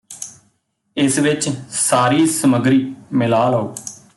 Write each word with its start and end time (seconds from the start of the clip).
ਇਸ 0.97 1.19
ਵਿਚ 1.19 1.49
ਸਾਰੀ 1.71 2.25
ਸਮੱਗਰੀ 2.27 2.95
ਮਿਲਾ 3.13 3.49
ਲਓ 3.49 3.73